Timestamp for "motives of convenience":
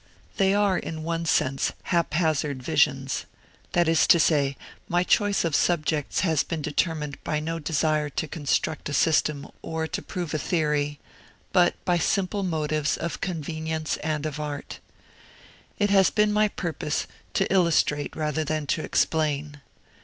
12.41-13.97